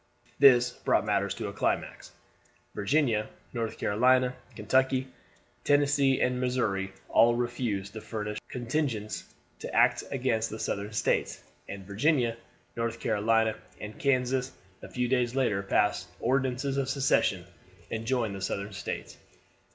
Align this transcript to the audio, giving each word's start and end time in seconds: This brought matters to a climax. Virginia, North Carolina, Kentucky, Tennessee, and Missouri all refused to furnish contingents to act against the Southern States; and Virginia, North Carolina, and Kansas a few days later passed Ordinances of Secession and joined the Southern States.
This 0.39 0.71
brought 0.71 1.05
matters 1.05 1.35
to 1.35 1.47
a 1.47 1.53
climax. 1.53 2.11
Virginia, 2.73 3.29
North 3.53 3.77
Carolina, 3.77 4.33
Kentucky, 4.55 5.07
Tennessee, 5.63 6.19
and 6.19 6.39
Missouri 6.41 6.91
all 7.07 7.35
refused 7.35 7.93
to 7.93 8.01
furnish 8.01 8.39
contingents 8.49 9.31
to 9.59 9.71
act 9.75 10.03
against 10.09 10.49
the 10.49 10.57
Southern 10.57 10.91
States; 10.91 11.43
and 11.69 11.85
Virginia, 11.85 12.35
North 12.75 12.99
Carolina, 12.99 13.55
and 13.79 13.99
Kansas 13.99 14.53
a 14.81 14.89
few 14.89 15.07
days 15.07 15.35
later 15.35 15.61
passed 15.61 16.07
Ordinances 16.19 16.77
of 16.77 16.89
Secession 16.89 17.45
and 17.91 18.07
joined 18.07 18.33
the 18.33 18.41
Southern 18.41 18.73
States. 18.73 19.17